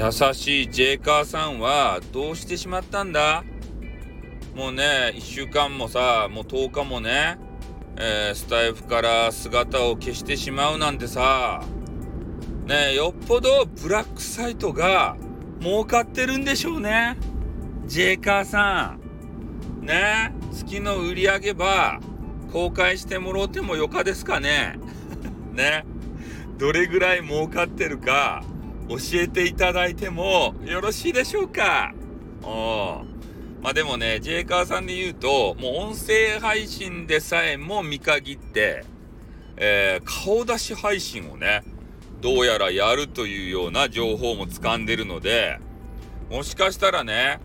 [0.00, 3.44] 優しいジェイカーさんはどうしてしまったんだ？
[4.56, 7.38] もうね、1週間もさ、もう10日もね、
[7.98, 11.62] えー、スタイフから姿を消してしまうなんてさ、
[12.64, 15.18] ねよっぽどブラックサイトが
[15.60, 17.18] 儲かってるんでしょうね。
[17.84, 18.96] ジェイカーさ
[19.82, 19.84] ん。
[19.84, 22.00] ね月の売り上げば
[22.50, 24.78] 公開してもろうてもよかですかね。
[25.52, 25.84] ね
[26.56, 28.42] どれぐらい儲かってるか
[28.90, 31.94] 教えていただいてもよろしいでしょうか？
[32.42, 33.04] お
[33.62, 38.84] まあでもね、ジェイカーさんで言うと、もう音声配信でさえも見限って、
[39.56, 41.62] えー、顔出し配信をね、
[42.20, 45.60] どうやらやるというような情報も掴んでるので、
[46.30, 47.38] もしかしたらね、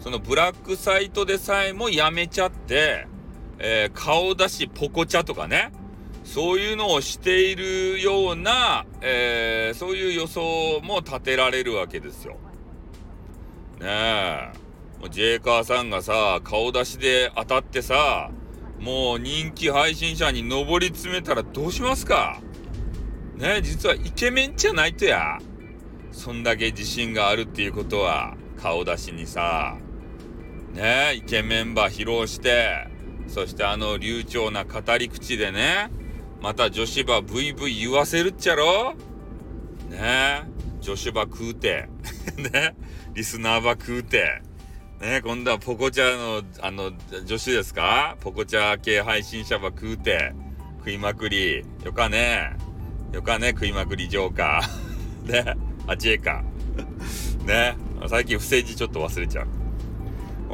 [0.00, 3.06] そのブラックサイトでさえもやめちゃって、
[3.58, 5.72] えー、顔出しポコチャとかね、
[6.24, 12.38] そういうのをしているような、えー、そういう予想も立てられるわけですよ。
[13.80, 14.52] ねえ。
[15.10, 18.30] ジェイカーさんがさ、顔出しで当たってさ、
[18.78, 22.40] もう人気配信者に上り詰めたらどうしますか？
[23.36, 25.38] ね実はイケメンじゃないとや。
[26.12, 29.76] そんだけ自信があるっていうことは、顔出しにさ、
[30.72, 32.86] ねえイケメンば披露して、
[33.26, 35.90] そしてあの流暢な語り口でね、
[36.42, 38.94] また女子ばブイブイ言わせるっちゃろ？
[39.88, 40.42] ね
[40.80, 41.88] 女子ば 食うて、
[42.36, 42.74] ね
[43.14, 44.42] リスナーば食うて、
[45.00, 46.92] ね今度はポコチャの、あの、
[47.24, 48.16] 女子ですか？
[48.20, 50.32] ポコチャ系配信者ば食うて、
[50.78, 51.64] 食いまくり。
[51.84, 52.56] よかね。
[53.12, 55.30] よかね、食いまくりジョーカー。
[55.44, 55.54] ね。
[55.86, 57.44] あ、ジェイカー。
[57.46, 57.76] ね。
[58.08, 59.46] 最近不正字ちょっと忘れちゃう。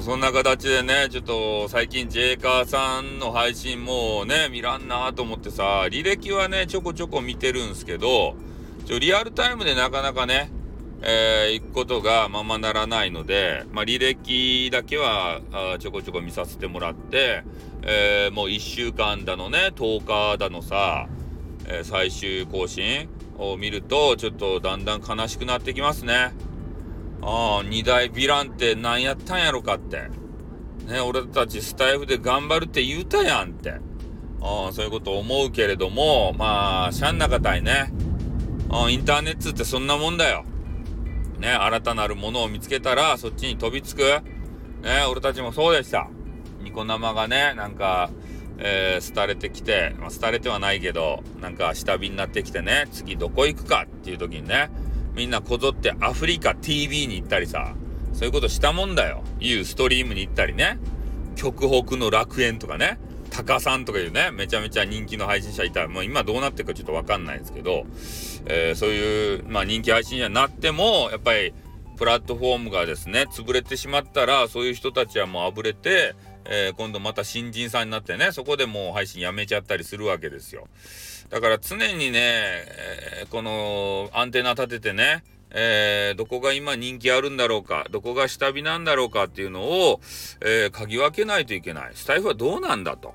[0.00, 8.34] そんな形でね、ちょっと最近ジェイカーさんの配信もね、見らんなと思ってさ、履歴はね、ちょこちょこ見てるんすけど、
[8.86, 10.50] ちょリアルタイムでなかなかね、
[11.02, 17.42] えー、行くことがままならないので、まあ、履歴だけはあちょこちょこ見させてもらって、
[17.82, 21.06] えー、もう1週間だのね、10日だのさ、
[21.66, 26.32] えー、最終更新を見ると、ちょっとだんだん悲しくなってきますね。
[27.22, 30.10] ああ、二大ヴィランって何やったんやろかって。
[30.86, 33.80] ね、俺たちスタイフで頑張るって言うたやんって。
[34.40, 37.92] あそういうこと思うけれども、まあ、しゃんなかたいね。
[38.70, 40.44] あインターネットってそんなもんだよ。
[41.38, 44.02] ね、新たなるものを見つけたら、そっちに飛びつく。
[44.02, 46.08] ね、俺たちもそうでした。
[46.60, 48.10] ニコ生がね、なんか、
[48.58, 54.70] えー、廃れてきて、まあ、廃れてはないけど、なんか下火になってきてね、次どこ行くかっていう時にね、
[55.14, 57.74] みんなこぞってアフリカ TV に行ったりさ、
[58.12, 59.22] そういうことしたもんだよ。
[59.40, 60.78] いうストリームに行ったりね、
[61.36, 62.98] 極北の楽園とかね、
[63.30, 65.80] タカさんとかいうね、めちゃめちゃ人気の配信者いた。
[65.80, 67.84] ら、もう今どうなってるかちょっとわかんないですけど、
[68.46, 71.54] えー、そういう、まあ人気配信者になっても、やっぱり、
[71.96, 76.14] プラットフォームがですね、潰れてしまったら、そういう人たちはもうあぶれて、
[76.44, 80.68] えー、今度また新人さんになってね、そこでもう配信やめちゃったりするわけですよ。
[81.30, 90.00] だから常にね、えー、このアンテナ立ててね、えー、どこが今人気あるんだろうか、どこが下火なんだろうかっていうのを、
[90.40, 91.92] えー、嗅ぎ分けないといけない。
[91.94, 93.14] スタイフはどうなんだと。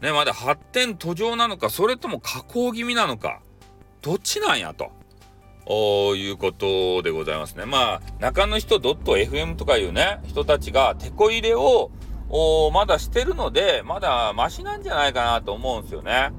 [0.00, 3.40] ね、まだ発展途上なのか、それとも下降気味なのか、
[4.02, 4.96] どっちなんやと。
[5.70, 7.66] いうことでございますね。
[7.66, 11.90] まあ、中の人 .fm とかいうね、人たちが手こ入れを、
[12.72, 16.30] まだしてるので、まだマシなんじゃないかなと思うんですよね。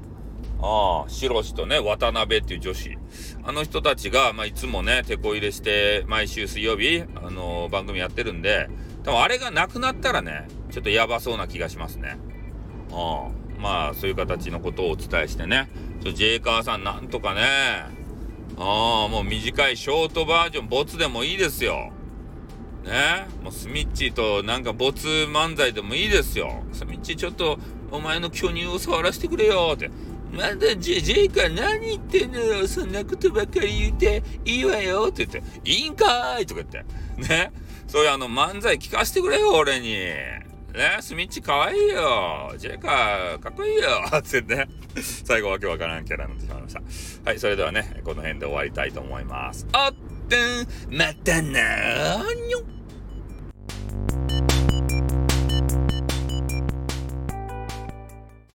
[0.62, 2.96] ああ、シロシとね、渡辺っていう女子。
[3.44, 8.68] あの人たちが、まあ、いつもね、手こ入れして、毎週水曜日、あのー、番組やってるんで、
[9.02, 12.18] 多分あれがなくなったらね、ちょっとやばそうな気がしますね。
[12.92, 13.40] ああ。
[13.60, 15.68] まあ、そういう形のことをお伝えしてね。
[16.02, 17.42] ちょ、ジェイカーさん、なんとかね。
[18.56, 21.92] ああ、もう短いショートバージョン、ボツでもいいですよ。
[22.84, 23.26] ね。
[23.42, 26.62] もうスミッチーとなんかボツ漫才でもいいですよ。
[26.72, 27.58] スミッチーちょっと、
[27.90, 29.90] お前の巨乳を触らせてくれよって。
[30.32, 32.68] まだジェジェイカ何言ってんのよ。
[32.68, 37.28] そんなことばっかり言っていいわよって言って、いいんかいとか言って。
[37.28, 37.52] ね。
[37.88, 39.96] そういうあの漫才聞かせてくれよ、俺に。
[40.72, 42.54] ね、スミッチ可愛いいよ。
[42.56, 43.88] ジェイカかっこいいよ。
[44.16, 44.68] ってね、
[45.24, 46.74] 最後わけわからんキャラになってしまいまし
[47.24, 47.30] た。
[47.30, 49.66] はい、それではね、この辺で終わりたいと思います。
[49.72, 49.94] あっ、
[50.88, 52.79] またなーにょ。